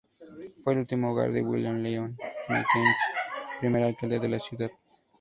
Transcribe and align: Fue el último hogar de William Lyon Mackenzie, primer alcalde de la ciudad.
Fue 0.63 0.73
el 0.73 0.79
último 0.79 1.11
hogar 1.11 1.31
de 1.31 1.43
William 1.43 1.77
Lyon 1.83 2.17
Mackenzie, 2.49 2.95
primer 3.59 3.83
alcalde 3.83 4.19
de 4.19 4.29
la 4.29 4.39
ciudad. 4.39 4.71